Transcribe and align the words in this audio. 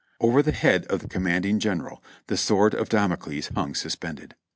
Over 0.19 0.41
the 0.41 0.51
head 0.51 0.87
of 0.87 1.01
the 1.01 1.07
commanding 1.07 1.59
general 1.59 2.03
the 2.25 2.35
sword 2.35 2.73
of 2.73 2.89
Damocles 2.89 3.49
hung 3.49 3.75
suspended. 3.75 4.33